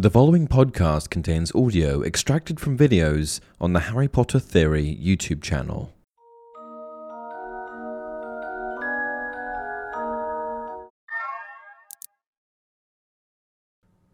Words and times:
The 0.00 0.08
following 0.08 0.48
podcast 0.48 1.10
contains 1.10 1.54
audio 1.54 2.02
extracted 2.02 2.58
from 2.58 2.78
videos 2.78 3.38
on 3.60 3.74
the 3.74 3.80
Harry 3.80 4.08
Potter 4.08 4.38
Theory 4.38 4.98
YouTube 4.98 5.42
channel. 5.42 5.92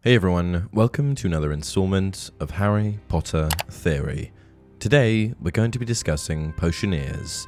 Hey 0.01 0.17
everyone, 0.17 0.69
welcome 0.73 1.15
to 1.15 1.29
another 1.29 1.53
installment 1.53 2.33
of 2.41 2.51
Harry 2.51 2.99
Potter 3.07 3.49
Theory. 3.71 4.33
Today 4.81 5.35
we're 5.41 5.53
going 5.53 5.71
to 5.71 5.79
be 5.79 5.87
discussing 5.87 6.53
potioneers. 6.55 7.47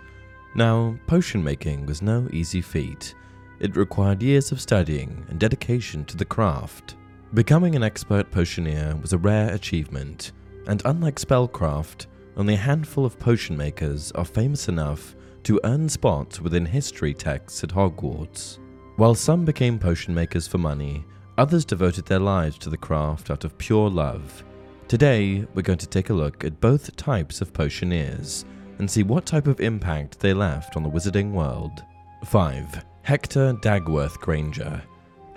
Now, 0.55 0.97
potion 1.09 1.43
making 1.43 1.87
was 1.87 2.03
no 2.03 2.29
easy 2.33 2.61
feat. 2.61 3.17
It 3.59 3.75
required 3.75 4.23
years 4.23 4.53
of 4.53 4.61
studying 4.61 5.27
and 5.29 5.41
dedication 5.41 6.05
to 6.05 6.17
the 6.17 6.25
craft. 6.25 6.95
Becoming 7.35 7.77
an 7.77 7.83
expert 7.83 8.31
potioneer 8.31 8.97
was 9.03 9.13
a 9.13 9.19
rare 9.19 9.53
achievement, 9.53 10.33
and 10.67 10.81
unlike 10.87 11.17
spellcraft, 11.17 12.07
only 12.39 12.55
a 12.55 12.57
handful 12.59 13.05
of 13.05 13.19
potion 13.19 13.55
makers 13.55 14.11
are 14.13 14.25
famous 14.25 14.69
enough 14.69 15.15
to 15.43 15.61
earn 15.65 15.91
spots 15.91 16.41
within 16.41 16.65
history 16.65 17.13
texts 17.13 17.63
at 17.63 17.69
Hogwarts. 17.69 18.59
While 18.97 19.15
some 19.15 19.45
became 19.45 19.79
potion 19.79 20.15
makers 20.15 20.49
for 20.49 20.57
money, 20.57 21.05
others 21.37 21.67
devoted 21.67 22.07
their 22.07 22.19
lives 22.19 22.57
to 22.59 22.71
the 22.71 22.79
craft 22.79 23.31
out 23.31 23.45
of 23.45 23.59
pure 23.59 23.91
love. 23.91 24.43
Today, 24.89 25.47
we're 25.55 25.61
going 25.61 25.79
to 25.81 25.87
take 25.87 26.09
a 26.09 26.15
look 26.15 26.45
at 26.45 26.63
both 26.63 26.97
types 26.97 27.43
of 27.43 27.53
potioneers 27.53 28.47
and 28.79 28.91
see 28.91 29.03
what 29.03 29.27
type 29.27 29.47
of 29.47 29.61
impact 29.61 30.19
they 30.19 30.33
left 30.33 30.79
on 30.79 30.83
the 30.83 30.91
wizarding 30.91 31.33
world. 31.33 31.85
5. 32.25 32.87
Hector 33.03 33.53
Dagworth 33.61 34.19
Granger 34.19 34.83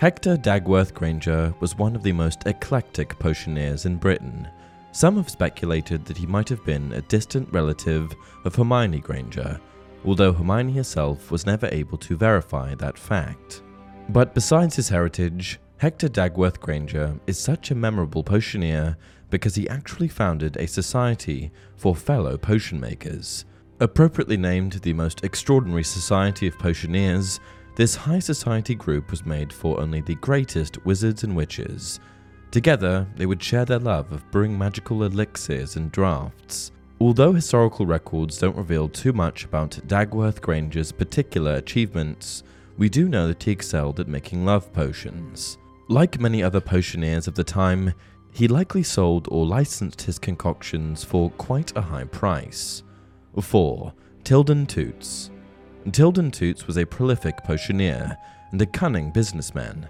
Hector 0.02 0.36
Dagworth 0.36 0.94
Granger 0.94 1.54
was 1.60 1.78
one 1.78 1.94
of 1.94 2.02
the 2.02 2.10
most 2.10 2.44
eclectic 2.46 3.16
potioneers 3.20 3.86
in 3.86 3.98
Britain. 3.98 4.48
Some 4.90 5.16
have 5.16 5.30
speculated 5.30 6.04
that 6.06 6.16
he 6.16 6.26
might 6.26 6.48
have 6.48 6.64
been 6.64 6.90
a 6.90 7.02
distant 7.02 7.48
relative 7.52 8.12
of 8.44 8.56
Hermione 8.56 8.98
Granger, 8.98 9.60
although 10.04 10.32
Hermione 10.32 10.72
herself 10.72 11.30
was 11.30 11.46
never 11.46 11.68
able 11.70 11.98
to 11.98 12.16
verify 12.16 12.74
that 12.74 12.98
fact. 12.98 13.62
But 14.08 14.34
besides 14.34 14.74
his 14.74 14.88
heritage, 14.88 15.60
Hector 15.76 16.08
Dagworth 16.08 16.58
Granger 16.58 17.20
is 17.28 17.38
such 17.38 17.70
a 17.70 17.76
memorable 17.76 18.24
potioneer 18.24 18.96
because 19.30 19.54
he 19.54 19.68
actually 19.68 20.08
founded 20.08 20.56
a 20.56 20.66
society 20.66 21.52
for 21.76 21.94
fellow 21.94 22.36
potion 22.36 22.80
makers. 22.80 23.44
Appropriately 23.78 24.36
named 24.36 24.72
the 24.72 24.94
most 24.94 25.22
extraordinary 25.22 25.84
society 25.84 26.48
of 26.48 26.58
potioneers, 26.58 27.38
this 27.74 27.96
high 27.96 28.18
society 28.18 28.74
group 28.74 29.10
was 29.10 29.24
made 29.24 29.52
for 29.52 29.80
only 29.80 30.00
the 30.02 30.14
greatest 30.16 30.84
wizards 30.84 31.24
and 31.24 31.34
witches. 31.34 32.00
Together, 32.50 33.06
they 33.16 33.24
would 33.24 33.42
share 33.42 33.64
their 33.64 33.78
love 33.78 34.12
of 34.12 34.30
brewing 34.30 34.56
magical 34.56 35.04
elixirs 35.04 35.76
and 35.76 35.90
drafts. 35.90 36.70
Although 37.00 37.32
historical 37.32 37.86
records 37.86 38.38
don't 38.38 38.56
reveal 38.56 38.88
too 38.88 39.12
much 39.12 39.44
about 39.44 39.80
Dagworth 39.86 40.40
Granger's 40.40 40.92
particular 40.92 41.54
achievements, 41.54 42.42
we 42.76 42.88
do 42.88 43.08
know 43.08 43.26
that 43.28 43.42
he 43.42 43.50
excelled 43.50 44.00
at 44.00 44.06
making 44.06 44.44
love 44.44 44.72
potions. 44.72 45.58
Like 45.88 46.20
many 46.20 46.42
other 46.42 46.60
potioneers 46.60 47.26
of 47.26 47.34
the 47.34 47.42
time, 47.42 47.94
he 48.30 48.48
likely 48.48 48.82
sold 48.82 49.28
or 49.30 49.46
licensed 49.46 50.02
his 50.02 50.18
concoctions 50.18 51.02
for 51.02 51.30
quite 51.30 51.76
a 51.76 51.80
high 51.80 52.04
price. 52.04 52.82
4. 53.40 53.92
Tilden 54.24 54.66
Toots 54.66 55.31
Tilden 55.90 56.30
Toots 56.30 56.66
was 56.66 56.78
a 56.78 56.86
prolific 56.86 57.42
potioneer 57.42 58.16
and 58.52 58.62
a 58.62 58.66
cunning 58.66 59.10
businessman. 59.10 59.88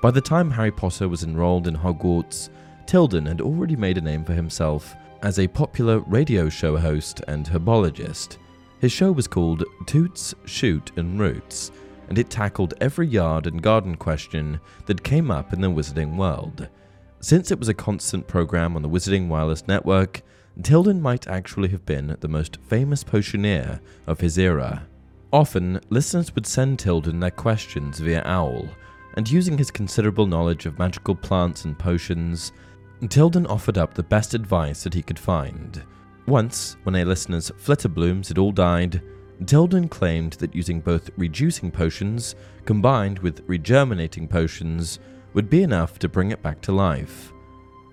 By 0.00 0.12
the 0.12 0.20
time 0.20 0.50
Harry 0.50 0.70
Potter 0.70 1.08
was 1.08 1.24
enrolled 1.24 1.66
in 1.66 1.74
Hogwarts, 1.74 2.48
Tilden 2.86 3.26
had 3.26 3.40
already 3.40 3.74
made 3.74 3.98
a 3.98 4.00
name 4.00 4.24
for 4.24 4.34
himself 4.34 4.94
as 5.22 5.38
a 5.38 5.48
popular 5.48 5.98
radio 6.00 6.48
show 6.48 6.76
host 6.76 7.22
and 7.26 7.46
herbologist. 7.46 8.38
His 8.80 8.92
show 8.92 9.10
was 9.10 9.26
called 9.26 9.64
Toots, 9.86 10.34
Shoot, 10.44 10.92
and 10.96 11.18
Roots, 11.18 11.72
and 12.08 12.18
it 12.18 12.30
tackled 12.30 12.74
every 12.80 13.08
yard 13.08 13.46
and 13.46 13.62
garden 13.62 13.96
question 13.96 14.60
that 14.86 15.02
came 15.02 15.30
up 15.30 15.52
in 15.52 15.60
the 15.60 15.68
wizarding 15.68 16.16
world. 16.16 16.68
Since 17.20 17.50
it 17.50 17.58
was 17.58 17.68
a 17.68 17.74
constant 17.74 18.28
program 18.28 18.76
on 18.76 18.82
the 18.82 18.88
Wizarding 18.88 19.28
Wireless 19.28 19.66
Network, 19.66 20.22
Tilden 20.62 21.00
might 21.00 21.26
actually 21.26 21.68
have 21.70 21.86
been 21.86 22.16
the 22.20 22.28
most 22.28 22.58
famous 22.68 23.04
potioneer 23.04 23.80
of 24.06 24.20
his 24.20 24.38
era. 24.38 24.86
Often, 25.32 25.80
listeners 25.88 26.34
would 26.34 26.46
send 26.46 26.78
Tilden 26.78 27.18
their 27.18 27.30
questions 27.30 27.98
via 27.98 28.22
OWL, 28.26 28.68
and 29.14 29.30
using 29.30 29.56
his 29.56 29.70
considerable 29.70 30.26
knowledge 30.26 30.66
of 30.66 30.78
magical 30.78 31.14
plants 31.14 31.64
and 31.64 31.78
potions, 31.78 32.52
Tilden 33.08 33.46
offered 33.46 33.78
up 33.78 33.94
the 33.94 34.02
best 34.02 34.34
advice 34.34 34.84
that 34.84 34.94
he 34.94 35.02
could 35.02 35.18
find. 35.18 35.82
Once, 36.26 36.76
when 36.82 36.96
a 36.96 37.04
listener's 37.04 37.50
flitterblooms 37.50 38.28
had 38.28 38.38
all 38.38 38.52
died, 38.52 39.02
Tilden 39.46 39.88
claimed 39.88 40.34
that 40.34 40.54
using 40.54 40.80
both 40.80 41.10
reducing 41.16 41.70
potions 41.70 42.34
combined 42.64 43.18
with 43.20 43.46
regerminating 43.48 44.28
potions 44.28 45.00
would 45.34 45.48
be 45.48 45.62
enough 45.62 45.98
to 45.98 46.08
bring 46.08 46.30
it 46.30 46.42
back 46.42 46.60
to 46.60 46.72
life. 46.72 47.32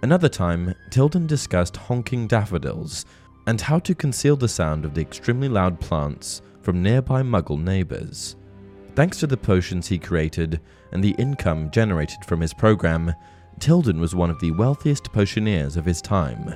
Another 0.03 0.29
time, 0.29 0.75
Tilden 0.91 1.25
discussed 1.25 1.77
honking 1.77 2.27
daffodils 2.27 3.05
and 3.47 3.59
how 3.59 3.79
to 3.79 3.95
conceal 3.95 4.35
the 4.35 4.47
sound 4.47 4.85
of 4.85 4.93
the 4.93 5.01
extremely 5.01 5.49
loud 5.49 5.79
plants 5.79 6.41
from 6.69 6.83
nearby 6.83 7.23
muggle 7.23 7.59
neighbors. 7.59 8.35
Thanks 8.93 9.17
to 9.17 9.25
the 9.25 9.35
potions 9.35 9.87
he 9.87 9.97
created 9.97 10.61
and 10.91 11.03
the 11.03 11.15
income 11.17 11.71
generated 11.71 12.23
from 12.23 12.39
his 12.39 12.53
program, 12.53 13.11
Tilden 13.57 13.99
was 13.99 14.13
one 14.13 14.29
of 14.29 14.39
the 14.39 14.51
wealthiest 14.51 15.11
potioneers 15.11 15.77
of 15.77 15.85
his 15.85 15.99
time. 15.99 16.53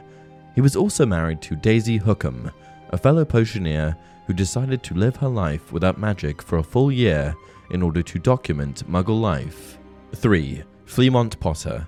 He 0.53 0.61
was 0.61 0.75
also 0.75 1.03
married 1.03 1.41
to 1.41 1.55
Daisy 1.55 1.97
Hookham, 1.97 2.51
a 2.91 2.97
fellow 2.99 3.25
potioneer 3.25 3.97
who 4.27 4.33
decided 4.33 4.83
to 4.83 4.93
live 4.93 5.15
her 5.15 5.27
life 5.27 5.73
without 5.73 5.97
magic 5.97 6.43
for 6.43 6.59
a 6.59 6.63
full 6.63 6.91
year 6.91 7.33
in 7.71 7.81
order 7.81 8.03
to 8.03 8.19
document 8.19 8.87
muggle 8.87 9.19
life. 9.19 9.79
3. 10.17 10.61
Fleamont 10.85 11.39
Potter. 11.39 11.87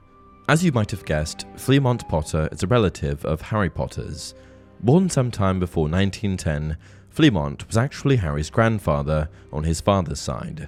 As 0.49 0.63
you 0.63 0.71
might 0.71 0.89
have 0.89 1.05
guessed, 1.05 1.45
Fleamont 1.57 2.09
Potter 2.09 2.49
is 2.51 2.63
a 2.63 2.67
relative 2.67 3.23
of 3.23 3.39
Harry 3.39 3.69
Potter's. 3.69 4.33
Born 4.81 5.11
sometime 5.11 5.59
before 5.59 5.87
1910, 5.87 6.75
Fleamont 7.15 7.65
was 7.67 7.77
actually 7.77 8.17
Harry's 8.17 8.49
grandfather 8.49 9.29
on 9.53 9.63
his 9.63 9.79
father's 9.79 10.19
side. 10.19 10.67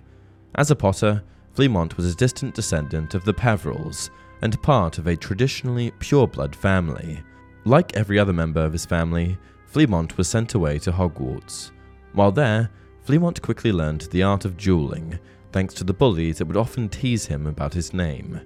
As 0.55 0.71
a 0.71 0.75
Potter, 0.75 1.21
Fleamont 1.53 1.97
was 1.97 2.13
a 2.13 2.15
distant 2.15 2.55
descendant 2.55 3.13
of 3.13 3.25
the 3.25 3.33
Peverells 3.33 4.09
and 4.41 4.61
part 4.61 4.97
of 4.97 5.07
a 5.07 5.15
traditionally 5.17 5.91
pureblood 5.99 6.55
family. 6.55 7.21
Like 7.65 7.97
every 7.97 8.17
other 8.17 8.31
member 8.31 8.63
of 8.63 8.71
his 8.71 8.85
family, 8.85 9.37
Fleamont 9.73 10.15
was 10.15 10.29
sent 10.29 10.53
away 10.53 10.79
to 10.79 10.91
Hogwarts. 10.91 11.71
While 12.13 12.31
there, 12.31 12.69
Fleamont 13.05 13.41
quickly 13.41 13.73
learned 13.73 14.01
the 14.11 14.23
art 14.23 14.45
of 14.45 14.55
dueling, 14.55 15.19
thanks 15.51 15.73
to 15.75 15.83
the 15.83 15.93
bullies 15.93 16.37
that 16.37 16.45
would 16.45 16.55
often 16.55 16.87
tease 16.87 17.25
him 17.25 17.45
about 17.45 17.73
his 17.73 17.93
name. 17.93 18.39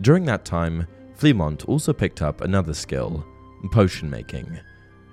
During 0.00 0.24
that 0.24 0.46
time, 0.46 0.86
Fleamont 1.18 1.68
also 1.68 1.92
picked 1.92 2.22
up 2.22 2.40
another 2.40 2.72
skill 2.72 3.26
potion 3.70 4.08
making. 4.08 4.60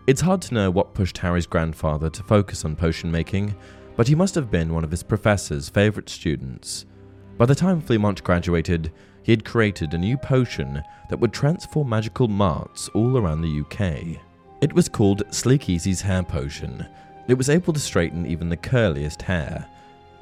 It's 0.07 0.21
hard 0.21 0.41
to 0.43 0.53
know 0.55 0.71
what 0.71 0.95
pushed 0.95 1.19
Harry's 1.19 1.45
grandfather 1.45 2.09
to 2.09 2.23
focus 2.23 2.65
on 2.65 2.75
potion 2.75 3.11
making, 3.11 3.55
but 3.95 4.07
he 4.07 4.15
must 4.15 4.33
have 4.33 4.49
been 4.49 4.73
one 4.73 4.83
of 4.83 4.89
his 4.89 5.03
professor's 5.03 5.69
favourite 5.69 6.09
students. 6.09 6.85
By 7.37 7.45
the 7.45 7.53
time 7.53 7.81
Fleamont 7.81 8.23
graduated, 8.23 8.91
he 9.21 9.31
had 9.31 9.45
created 9.45 9.93
a 9.93 9.99
new 9.99 10.17
potion 10.17 10.81
that 11.09 11.19
would 11.19 11.31
transform 11.31 11.89
magical 11.89 12.27
marts 12.27 12.89
all 12.89 13.15
around 13.15 13.41
the 13.41 13.61
UK. 13.61 14.19
It 14.61 14.73
was 14.73 14.89
called 14.89 15.27
Sleekeazy's 15.27 16.01
Hair 16.01 16.23
Potion. 16.23 16.87
It 17.27 17.35
was 17.35 17.49
able 17.49 17.71
to 17.71 17.79
straighten 17.79 18.25
even 18.25 18.49
the 18.49 18.57
curliest 18.57 19.21
hair. 19.21 19.67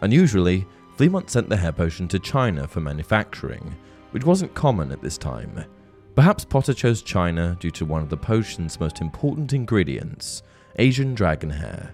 Unusually, 0.01 0.65
Fleamont 0.97 1.29
sent 1.29 1.47
the 1.47 1.55
hair 1.57 1.71
potion 1.71 2.09
to 2.09 2.19
China 2.19 2.67
for 2.67 2.81
manufacturing, 2.81 3.73
which 4.11 4.25
wasn't 4.25 4.53
common 4.53 4.91
at 4.91 5.01
this 5.01 5.17
time. 5.17 5.63
Perhaps 6.19 6.43
Potter 6.43 6.73
chose 6.73 7.01
China 7.01 7.55
due 7.61 7.71
to 7.71 7.85
one 7.85 8.01
of 8.01 8.09
the 8.09 8.17
potion's 8.17 8.77
most 8.77 8.99
important 8.99 9.53
ingredients 9.53 10.43
Asian 10.77 11.15
dragon 11.15 11.49
hair. 11.49 11.93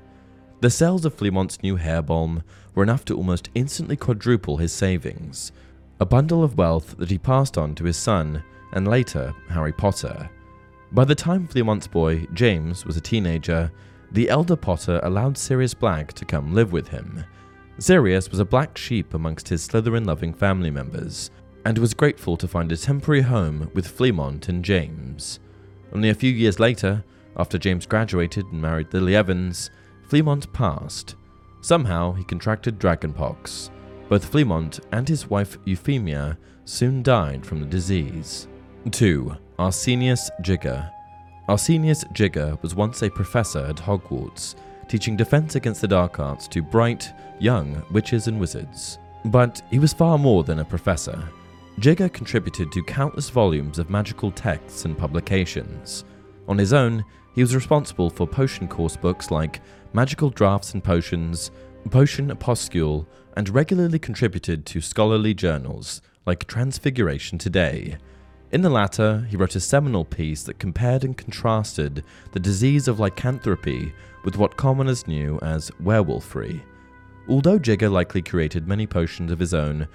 The 0.62 0.70
sales 0.72 1.06
of 1.06 1.14
Fleamont's 1.14 1.62
new 1.62 1.76
hair 1.76 2.02
balm 2.02 2.42
were 2.74 2.82
enough 2.82 3.06
to 3.06 3.16
almost 3.16 3.52
instantly 3.54 3.96
quadruple 3.96 4.58
his 4.58 4.74
savings, 4.74 5.52
a 6.00 6.08
bundle 6.08 6.44
of 6.44 6.58
wealth 6.58 6.98
that 6.98 7.12
he 7.12 7.20
passed 7.20 7.56
on 7.60 7.76
to 7.76 7.84
his 7.84 7.98
son 7.98 8.44
and 8.72 8.88
later 8.88 9.32
Harry 9.48 9.72
Potter. 9.72 10.28
By 10.92 11.06
the 11.06 11.14
time 11.14 11.46
Fleamont's 11.46 11.86
boy, 11.86 12.26
James, 12.34 12.84
was 12.84 12.98
a 12.98 13.02
teenager, 13.02 13.72
the 14.12 14.28
elder 14.32 14.56
Potter 14.56 15.00
allowed 15.04 15.38
Sirius 15.38 15.76
Black 15.76 16.14
to 16.14 16.26
come 16.26 16.52
live 16.52 16.72
with 16.72 16.88
him. 16.88 17.24
Sirius 17.78 18.32
was 18.32 18.40
a 18.40 18.46
black 18.46 18.76
sheep 18.76 19.14
amongst 19.14 19.50
his 19.50 19.68
Slytherin 19.68 20.08
loving 20.08 20.34
family 20.34 20.72
members, 20.72 21.30
and 21.66 21.80
was 21.80 21.96
grateful 21.96 22.38
to 22.38 22.48
find 22.48 22.72
a 22.72 22.78
temporary 22.78 23.24
home 23.24 23.72
with 23.74 23.98
Fleamont 23.98 24.48
and 24.48 24.64
James. 24.64 25.40
Only 25.92 26.10
a 26.10 26.16
few 26.16 26.32
years 26.32 26.60
later, 26.60 27.04
after 27.36 27.58
James 27.58 27.88
graduated 27.88 28.46
and 28.46 28.62
married 28.62 28.94
Lily 28.94 29.16
Evans, 29.16 29.72
Fleamont 30.08 30.54
passed. 30.54 31.16
Somehow 31.62 32.14
he 32.14 32.24
contracted 32.24 32.80
dragonpox. 32.80 33.72
Both 34.08 34.32
Fleamont 34.32 34.80
and 34.92 35.10
his 35.10 35.28
wife 35.28 35.58
Euphemia 35.66 36.38
soon 36.66 37.02
died 37.02 37.44
from 37.44 37.60
the 37.60 37.66
disease. 37.66 38.48
2. 38.92 39.36
Arsenius 39.58 40.30
Jigger 40.42 40.92
Arsenius 41.50 42.04
Jigger 42.14 42.58
was 42.62 42.76
once 42.76 43.02
a 43.02 43.10
professor 43.10 43.66
at 43.66 43.78
Hogwarts, 43.78 44.56
teaching 44.88 45.16
defense 45.16 45.56
against 45.56 45.82
the 45.82 45.88
dark 45.88 46.20
arts 46.20 46.48
to 46.50 46.62
bright, 46.62 47.12
young 47.40 47.82
witches 47.92 48.28
and 48.28 48.40
wizards. 48.40 49.00
But 49.26 49.62
he 49.72 49.80
was 49.80 49.94
far 49.94 50.20
more 50.20 50.44
than 50.44 50.60
a 50.60 50.66
professor. 50.66 51.28
Jigger 51.80 52.08
contributed 52.12 52.72
to 52.72 52.84
countless 52.84 53.30
volumes 53.30 53.80
of 53.80 53.90
magical 53.90 54.32
texts 54.32 54.86
and 54.86 54.98
publications. 54.98 56.06
On 56.48 56.58
his 56.58 56.72
own, 56.72 57.04
he 57.34 57.42
was 57.42 57.54
responsible 57.54 58.10
for 58.10 58.26
potion 58.26 58.68
course 58.68 58.96
books 58.96 59.30
like 59.30 59.62
Magical 59.92 60.30
Drafts 60.30 60.74
and 60.74 60.84
Potions, 60.84 61.52
Potion 61.92 62.30
Opuscule, 62.32 63.06
and 63.36 63.50
regularly 63.50 64.00
contributed 64.00 64.66
to 64.68 64.80
scholarly 64.80 65.34
journals 65.34 66.02
like 66.26 66.48
Transfiguration 66.48 67.38
Today. 67.38 67.98
In 68.54 68.62
the 68.62 68.70
latter, 68.70 69.28
he 69.30 69.36
wrote 69.36 69.56
a 69.56 69.60
seminal 69.60 70.06
piece 70.06 70.44
that 70.44 70.60
compared 70.60 71.04
and 71.04 71.18
contrasted 71.18 72.06
the 72.32 72.40
disease 72.40 72.88
of 72.88 73.02
lycanthropy 73.02 73.94
with 74.24 74.38
what 74.38 74.56
commoners 74.56 75.08
knew 75.08 75.38
as 75.42 75.72
werewolfry. 75.84 76.62
Although 77.28 77.60
Jigger 77.60 77.90
likely 77.90 78.22
created 78.22 78.68
many 78.68 78.88
potions 78.88 79.32
of 79.32 79.40
his 79.40 79.54
own, 79.54 79.88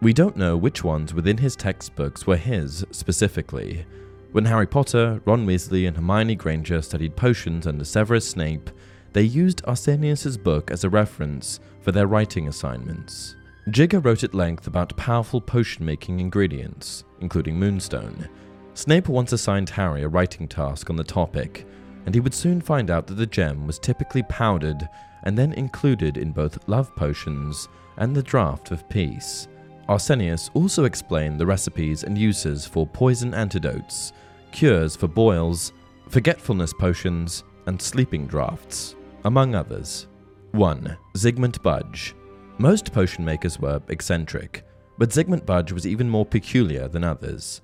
we 0.00 0.12
don't 0.12 0.36
know 0.36 0.56
which 0.56 0.84
ones 0.84 1.14
within 1.14 1.38
his 1.38 1.56
textbooks 1.56 2.26
were 2.26 2.36
his 2.36 2.84
specifically. 2.90 3.86
When 4.32 4.44
Harry 4.44 4.66
Potter, 4.66 5.22
Ron 5.24 5.46
Weasley, 5.46 5.88
and 5.88 5.96
Hermione 5.96 6.34
Granger 6.34 6.82
studied 6.82 7.16
potions 7.16 7.66
under 7.66 7.84
Severus 7.84 8.28
Snape, 8.28 8.70
they 9.14 9.22
used 9.22 9.62
Arsenius's 9.64 10.36
book 10.36 10.70
as 10.70 10.84
a 10.84 10.90
reference 10.90 11.60
for 11.80 11.92
their 11.92 12.06
writing 12.06 12.48
assignments. 12.48 13.34
Jigger 13.70 14.00
wrote 14.00 14.22
at 14.22 14.34
length 14.34 14.66
about 14.66 14.96
powerful 14.98 15.40
potion 15.40 15.86
making 15.86 16.20
ingredients, 16.20 17.04
including 17.20 17.58
moonstone. 17.58 18.28
Snape 18.74 19.08
once 19.08 19.32
assigned 19.32 19.70
Harry 19.70 20.02
a 20.02 20.08
writing 20.08 20.46
task 20.46 20.90
on 20.90 20.96
the 20.96 21.02
topic, 21.02 21.66
and 22.04 22.14
he 22.14 22.20
would 22.20 22.34
soon 22.34 22.60
find 22.60 22.90
out 22.90 23.06
that 23.06 23.14
the 23.14 23.26
gem 23.26 23.66
was 23.66 23.78
typically 23.78 24.22
powdered 24.24 24.86
and 25.22 25.36
then 25.38 25.54
included 25.54 26.18
in 26.18 26.30
both 26.30 26.68
love 26.68 26.94
potions 26.94 27.68
and 27.96 28.14
the 28.14 28.22
draught 28.22 28.70
of 28.70 28.88
peace. 28.90 29.48
Arsenius 29.88 30.50
also 30.54 30.84
explained 30.84 31.38
the 31.38 31.46
recipes 31.46 32.02
and 32.02 32.18
uses 32.18 32.66
for 32.66 32.86
poison 32.86 33.34
antidotes, 33.34 34.12
cures 34.50 34.96
for 34.96 35.06
boils, 35.06 35.72
forgetfulness 36.08 36.72
potions, 36.72 37.44
and 37.66 37.80
sleeping 37.80 38.26
draughts 38.26 38.96
among 39.24 39.54
others. 39.54 40.08
1. 40.52 40.96
Zygmunt 41.14 41.62
Budge. 41.62 42.14
Most 42.58 42.92
potion 42.92 43.24
makers 43.24 43.60
were 43.60 43.82
eccentric, 43.88 44.64
but 44.98 45.10
Zygmunt 45.10 45.44
Budge 45.44 45.72
was 45.72 45.86
even 45.86 46.08
more 46.08 46.24
peculiar 46.24 46.88
than 46.88 47.04
others. 47.04 47.60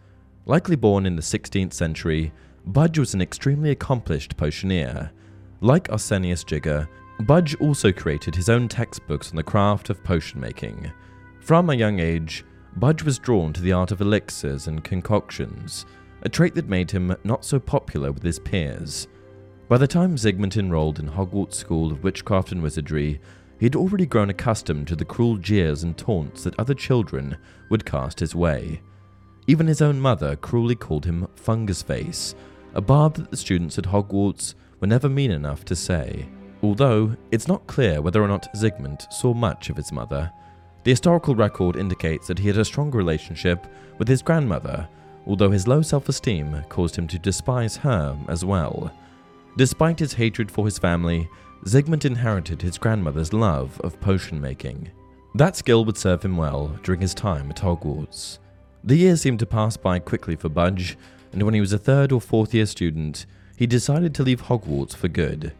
Likely 0.47 0.77
born 0.77 1.07
in 1.07 1.17
the 1.17 1.23
16th 1.23 1.73
century, 1.73 2.33
Budge 2.67 2.99
was 2.99 3.15
an 3.15 3.23
extremely 3.23 3.71
accomplished 3.71 4.37
potioneer. 4.37 5.11
Like 5.61 5.91
Arsenius 5.91 6.45
Jigger, 6.45 6.89
Budge 7.21 7.55
also 7.61 7.93
created 7.93 8.35
his 8.35 8.49
own 8.49 8.69
textbooks 8.69 9.31
on 9.31 9.37
the 9.37 9.43
craft 9.43 9.91
of 9.91 10.03
potion 10.05 10.41
making. 10.41 10.91
From 11.43 11.71
a 11.71 11.75
young 11.75 11.99
age, 11.99 12.45
Budge 12.77 13.03
was 13.03 13.19
drawn 13.19 13.53
to 13.53 13.61
the 13.61 13.73
art 13.73 13.91
of 13.91 14.01
elixirs 14.01 14.69
and 14.69 14.85
concoctions, 14.85 15.85
a 16.23 16.29
trait 16.29 16.55
that 16.55 16.69
made 16.69 16.93
him 16.93 17.17
not 17.25 17.45
so 17.45 17.59
popular 17.59 18.13
with 18.13 18.23
his 18.23 18.39
peers. 18.39 19.09
By 19.69 19.79
the 19.79 19.89
time 19.89 20.15
Zygmunt 20.15 20.57
enrolled 20.57 21.01
in 21.01 21.09
Hogwarts 21.09 21.55
School 21.55 21.91
of 21.91 22.05
Witchcraft 22.05 22.53
and 22.53 22.63
Wizardry, 22.63 23.21
he 23.59 23.67
had 23.67 23.75
already 23.75 24.07
grown 24.07 24.31
accustomed 24.31 24.87
to 24.87 24.95
the 24.95 25.05
cruel 25.05 25.37
jeers 25.37 25.83
and 25.83 25.99
taunts 25.99 26.45
that 26.45 26.59
other 26.61 26.75
children 26.75 27.37
would 27.71 27.85
cast 27.85 28.21
his 28.21 28.37
way. 28.37 28.81
Even 29.49 29.67
his 29.67 29.83
own 29.83 29.99
mother 29.99 30.37
cruelly 30.37 30.77
called 30.77 31.05
him 31.05 31.27
Fungus 31.35 31.83
Face, 31.83 32.37
a 32.75 32.81
barb 32.81 33.15
that 33.15 33.33
the 33.33 33.37
students 33.37 33.79
at 33.79 33.87
Hogwarts 33.87 34.55
were 34.79 34.87
never 34.87 35.09
mean 35.09 35.33
enough 35.33 35.65
to 35.65 35.75
say. 35.75 36.29
Although 36.63 37.17
it's 37.33 37.49
not 37.49 37.67
clear 37.67 38.01
whether 38.01 38.23
or 38.23 38.29
not 38.29 38.55
Zygmunt 38.55 39.13
saw 39.13 39.35
much 39.35 39.71
of 39.71 39.77
his 39.77 39.91
mother. 39.91 40.31
The 40.85 40.91
historical 40.91 41.35
record 41.35 41.77
indicates 41.77 42.27
that 42.27 42.39
he 42.39 42.49
had 42.49 42.59
a 42.59 42.65
strong 42.65 42.91
relationship 42.91 43.67
with 43.99 44.09
his 44.09 44.23
grandmother, 44.23 44.89
although 45.27 45.51
his 45.51 45.69
low 45.69 45.83
self 45.83 46.09
esteem 46.09 46.65
caused 46.69 46.97
him 46.97 47.07
to 47.09 47.19
despise 47.19 47.77
her 47.77 48.19
as 48.29 48.45
well. 48.45 48.93
Despite 49.57 49.99
his 49.99 50.15
hatred 50.15 50.51
for 50.51 50.65
his 50.65 50.79
family, 50.79 51.29
Zygmunt 51.65 52.05
inherited 52.05 52.61
his 52.61 52.79
grandmother's 52.79 53.33
love 53.33 53.81
of 53.83 54.01
potion 54.01 54.41
making. 54.41 54.91
That 55.35 55.57
skill 55.57 55.85
would 55.85 55.97
serve 55.97 56.25
him 56.25 56.37
well 56.37 56.77
during 56.83 57.01
his 57.01 57.15
time 57.15 57.51
at 57.51 57.59
Hogwarts. 57.59 58.39
The 58.83 58.97
years 58.97 59.23
seemed 59.23 59.39
to 59.39 59.47
pass 59.47 59.77
by 59.77 60.01
quickly 60.01 60.35
for 60.35 60.49
Budge, 60.49 60.99
and 61.33 61.43
when 61.45 61.55
he 61.55 61.61
was 61.61 61.73
a 61.73 61.79
third 61.79 62.11
or 62.11 62.21
fourth 62.21 62.53
year 62.53 62.67
student, 62.67 63.27
he 63.57 63.67
decided 63.67 64.15
to 64.15 64.25
leave 64.25 64.43
Hogwarts 64.43 64.97
for 64.97 65.09
good. 65.09 65.53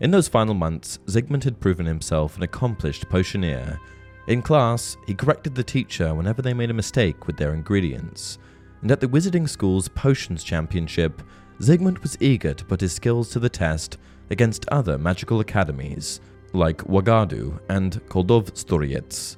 In 0.00 0.10
those 0.10 0.28
final 0.28 0.52
months, 0.52 0.98
Zygmunt 1.06 1.44
had 1.44 1.60
proven 1.60 1.86
himself 1.86 2.36
an 2.36 2.42
accomplished 2.42 3.08
potioneer. 3.08 3.78
In 4.26 4.42
class, 4.42 4.96
he 5.06 5.14
corrected 5.14 5.54
the 5.54 5.62
teacher 5.62 6.12
whenever 6.12 6.42
they 6.42 6.54
made 6.54 6.70
a 6.70 6.74
mistake 6.74 7.26
with 7.26 7.36
their 7.36 7.54
ingredients, 7.54 8.38
and 8.82 8.90
at 8.90 9.00
the 9.00 9.08
Wizarding 9.08 9.48
School's 9.48 9.88
Potions 9.88 10.42
Championship, 10.42 11.22
Zygmunt 11.60 12.02
was 12.02 12.20
eager 12.20 12.52
to 12.52 12.64
put 12.64 12.80
his 12.80 12.92
skills 12.92 13.30
to 13.30 13.38
the 13.38 13.48
test 13.48 13.98
against 14.30 14.68
other 14.68 14.98
magical 14.98 15.40
academies, 15.40 16.20
like 16.52 16.78
Wagadu 16.78 17.58
and 17.68 18.00
Koldovstoretz. 18.08 19.36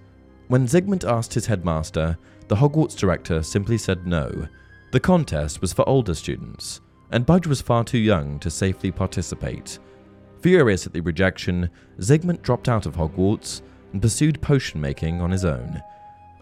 When 0.49 0.67
Zygmunt 0.67 1.09
asked 1.09 1.35
his 1.35 1.47
headmaster, 1.47 2.17
the 2.49 2.57
Hogwarts 2.57 2.97
director 2.97 3.43
simply 3.43 3.77
said 3.77 4.07
no. 4.07 4.49
The 4.93 5.01
contest 5.01 5.61
was 5.61 5.75
for 5.75 5.87
older 5.87 6.15
students, 6.15 6.81
and 7.13 7.27
Budge 7.27 7.47
was 7.47 7.61
far 7.61 7.85
too 7.85 7.99
young 7.99 8.39
to 8.39 8.51
safely 8.51 8.91
participate. 8.91 9.79
Furious 10.41 10.87
at 10.87 10.95
the 10.95 11.01
rejection, 11.01 11.69
Zygmunt 11.99 12.41
dropped 12.41 12.71
out 12.71 12.87
of 12.87 12.97
Hogwarts 12.97 13.61
and 13.93 14.03
pursued 14.03 14.41
potion 14.41 14.81
making 14.81 15.21
on 15.21 15.31
his 15.31 15.45
own. 15.45 15.83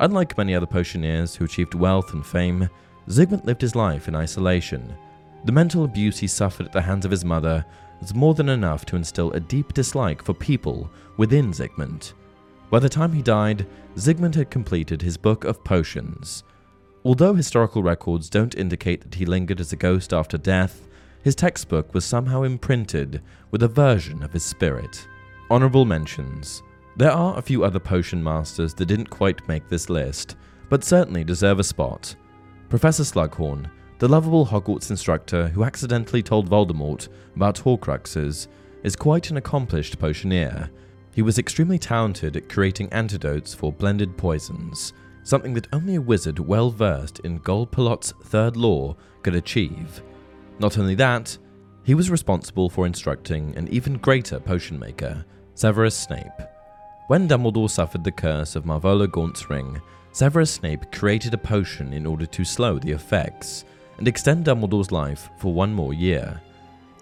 Unlike 0.00 0.36
many 0.36 0.54
other 0.54 0.66
potioneers 0.66 1.34
who 1.34 1.44
achieved 1.44 1.74
wealth 1.74 2.12
and 2.12 2.24
fame, 2.24 2.68
Zygmunt 3.08 3.44
lived 3.44 3.62
his 3.62 3.74
life 3.74 4.08
in 4.08 4.14
isolation 4.14 4.94
the 5.46 5.52
mental 5.52 5.84
abuse 5.84 6.18
he 6.18 6.26
suffered 6.26 6.66
at 6.66 6.72
the 6.72 6.82
hands 6.82 7.04
of 7.04 7.10
his 7.12 7.24
mother 7.24 7.64
was 8.00 8.14
more 8.14 8.34
than 8.34 8.48
enough 8.48 8.84
to 8.84 8.96
instill 8.96 9.30
a 9.32 9.40
deep 9.40 9.72
dislike 9.72 10.20
for 10.22 10.34
people 10.34 10.90
within 11.18 11.52
Zygmunt. 11.52 12.14
By 12.68 12.80
the 12.80 12.88
time 12.88 13.12
he 13.12 13.22
died, 13.22 13.64
Zygmunt 13.94 14.34
had 14.34 14.50
completed 14.50 15.00
his 15.00 15.16
book 15.16 15.44
of 15.44 15.62
potions. 15.62 16.42
Although 17.04 17.34
historical 17.34 17.84
records 17.84 18.28
don't 18.28 18.56
indicate 18.56 19.02
that 19.02 19.14
he 19.14 19.24
lingered 19.24 19.60
as 19.60 19.72
a 19.72 19.76
ghost 19.76 20.12
after 20.12 20.36
death, 20.36 20.88
his 21.22 21.36
textbook 21.36 21.94
was 21.94 22.04
somehow 22.04 22.42
imprinted 22.42 23.22
with 23.52 23.62
a 23.62 23.68
version 23.68 24.24
of 24.24 24.32
his 24.32 24.44
spirit. 24.44 25.06
Honorable 25.48 25.84
mentions. 25.84 26.60
There 26.96 27.12
are 27.12 27.36
a 27.36 27.42
few 27.42 27.62
other 27.62 27.78
potion 27.78 28.24
masters 28.24 28.72
that 28.74 28.86
didn't 28.86 29.10
quite 29.10 29.46
make 29.48 29.68
this 29.68 29.90
list, 29.90 30.36
but 30.70 30.82
certainly 30.82 31.24
deserve 31.24 31.58
a 31.58 31.64
spot. 31.64 32.16
Professor 32.70 33.02
Slughorn, 33.02 33.68
the 33.98 34.08
lovable 34.08 34.46
Hogwarts 34.46 34.90
instructor 34.90 35.48
who 35.48 35.62
accidentally 35.64 36.22
told 36.22 36.48
Voldemort 36.48 37.08
about 37.34 37.56
Horcruxes 37.56 38.48
is 38.82 38.96
quite 38.96 39.30
an 39.30 39.36
accomplished 39.36 39.98
potioneer. 39.98 40.70
He 41.14 41.20
was 41.20 41.38
extremely 41.38 41.78
talented 41.78 42.34
at 42.34 42.48
creating 42.48 42.90
antidotes 42.92 43.52
for 43.52 43.72
blended 43.72 44.16
poisons. 44.16 44.94
something 45.26 45.52
that 45.54 45.66
only 45.72 45.96
a 45.96 46.00
wizard 46.00 46.38
well 46.38 46.70
versed 46.70 47.18
in 47.20 47.40
Golpalot's 47.40 48.12
third 48.26 48.56
law 48.56 48.94
could 49.24 49.34
achieve. 49.34 50.00
Not 50.60 50.78
only 50.78 50.94
that, 50.94 51.36
he 51.82 51.94
was 51.94 52.12
responsible 52.12 52.70
for 52.70 52.86
instructing 52.86 53.56
an 53.56 53.66
even 53.68 53.94
greater 53.94 54.38
potion 54.38 54.78
maker, 54.78 55.24
Severus 55.54 55.96
Snape. 55.96 56.55
When 57.08 57.28
Dumbledore 57.28 57.70
suffered 57.70 58.02
the 58.02 58.10
curse 58.10 58.56
of 58.56 58.64
Marvolo 58.64 59.08
Gaunt's 59.08 59.48
ring, 59.48 59.80
Severus 60.10 60.50
Snape 60.50 60.90
created 60.90 61.34
a 61.34 61.38
potion 61.38 61.92
in 61.92 62.04
order 62.04 62.26
to 62.26 62.44
slow 62.44 62.80
the 62.80 62.90
effects 62.90 63.64
and 63.98 64.08
extend 64.08 64.44
Dumbledore's 64.44 64.90
life 64.90 65.30
for 65.38 65.52
one 65.52 65.72
more 65.72 65.94
year. 65.94 66.40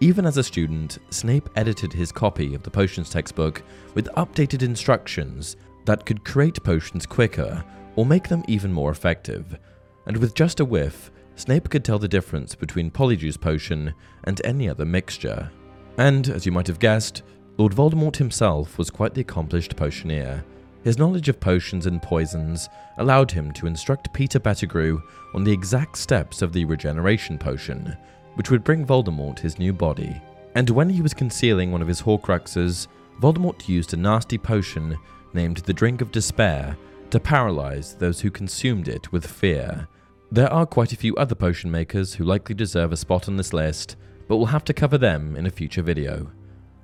Even 0.00 0.26
as 0.26 0.36
a 0.36 0.44
student, 0.44 0.98
Snape 1.08 1.48
edited 1.56 1.90
his 1.90 2.12
copy 2.12 2.54
of 2.54 2.62
the 2.62 2.70
potions 2.70 3.08
textbook 3.08 3.62
with 3.94 4.12
updated 4.16 4.62
instructions 4.62 5.56
that 5.86 6.04
could 6.04 6.22
create 6.22 6.62
potions 6.62 7.06
quicker 7.06 7.64
or 7.96 8.04
make 8.04 8.28
them 8.28 8.44
even 8.46 8.70
more 8.70 8.90
effective. 8.90 9.58
And 10.04 10.18
with 10.18 10.34
just 10.34 10.60
a 10.60 10.66
whiff, 10.66 11.10
Snape 11.36 11.70
could 11.70 11.82
tell 11.82 11.98
the 11.98 12.06
difference 12.06 12.54
between 12.54 12.90
Polyjuice 12.90 13.40
Potion 13.40 13.94
and 14.24 14.38
any 14.44 14.68
other 14.68 14.84
mixture. 14.84 15.50
And, 15.96 16.28
as 16.28 16.44
you 16.44 16.52
might 16.52 16.66
have 16.66 16.78
guessed, 16.78 17.22
Lord 17.56 17.72
Voldemort 17.72 18.16
himself 18.16 18.78
was 18.78 18.90
quite 18.90 19.14
the 19.14 19.20
accomplished 19.20 19.76
potioneer. 19.76 20.44
His 20.82 20.98
knowledge 20.98 21.28
of 21.28 21.38
potions 21.38 21.86
and 21.86 22.02
poisons 22.02 22.68
allowed 22.98 23.30
him 23.30 23.52
to 23.52 23.68
instruct 23.68 24.12
Peter 24.12 24.40
Pettigrew 24.40 25.00
on 25.34 25.44
the 25.44 25.52
exact 25.52 25.96
steps 25.96 26.42
of 26.42 26.52
the 26.52 26.64
regeneration 26.64 27.38
potion, 27.38 27.96
which 28.34 28.50
would 28.50 28.64
bring 28.64 28.84
Voldemort 28.84 29.38
his 29.38 29.58
new 29.58 29.72
body. 29.72 30.20
And 30.56 30.68
when 30.68 30.90
he 30.90 31.00
was 31.00 31.14
concealing 31.14 31.70
one 31.70 31.80
of 31.80 31.86
his 31.86 32.02
Horcruxes, 32.02 32.88
Voldemort 33.20 33.68
used 33.68 33.94
a 33.94 33.96
nasty 33.96 34.36
potion 34.36 34.96
named 35.32 35.58
the 35.58 35.72
Drink 35.72 36.00
of 36.00 36.10
Despair 36.10 36.76
to 37.10 37.20
paralyze 37.20 37.94
those 37.94 38.20
who 38.20 38.32
consumed 38.32 38.88
it 38.88 39.12
with 39.12 39.24
fear. 39.24 39.86
There 40.32 40.52
are 40.52 40.66
quite 40.66 40.92
a 40.92 40.96
few 40.96 41.14
other 41.14 41.36
potion 41.36 41.70
makers 41.70 42.14
who 42.14 42.24
likely 42.24 42.56
deserve 42.56 42.92
a 42.92 42.96
spot 42.96 43.28
on 43.28 43.36
this 43.36 43.52
list, 43.52 43.94
but 44.26 44.38
we'll 44.38 44.46
have 44.46 44.64
to 44.64 44.74
cover 44.74 44.98
them 44.98 45.36
in 45.36 45.46
a 45.46 45.50
future 45.50 45.82
video. 45.82 46.32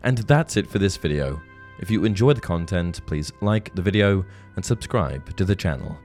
And 0.02 0.19
that's 0.19 0.57
it 0.57 0.66
for 0.66 0.78
this 0.78 0.97
video. 0.97 1.40
If 1.78 1.90
you 1.90 2.04
enjoy 2.04 2.33
the 2.35 2.40
content, 2.40 3.04
please 3.07 3.33
like 3.40 3.75
the 3.75 3.83
video 3.83 4.25
and 4.57 4.64
subscribe 4.64 5.37
to 5.37 5.45
the 5.45 5.57
channel. 5.57 5.99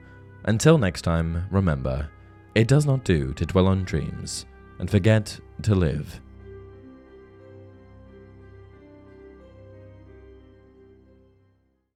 Until 0.44 0.78
next 0.78 1.02
time, 1.02 1.46
remember, 1.50 2.08
it 2.54 2.68
does 2.68 2.86
not 2.86 3.04
do 3.04 3.32
to 3.34 3.46
dwell 3.46 3.66
on 3.66 3.84
dreams 3.84 4.46
and 4.78 4.90
forget 4.90 5.38
to 5.62 5.74
live. 5.74 6.20